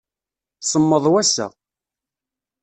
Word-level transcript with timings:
Semmeḍ 0.61 1.05
wass-a. 1.13 1.47